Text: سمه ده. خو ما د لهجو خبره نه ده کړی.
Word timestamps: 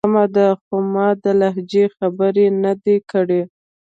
سمه 0.05 0.25
ده. 0.35 0.47
خو 0.61 0.75
ما 0.93 1.07
د 1.23 1.25
لهجو 1.41 1.85
خبره 1.97 2.45
نه 2.63 2.73
ده 2.83 2.95
کړی. 3.11 3.41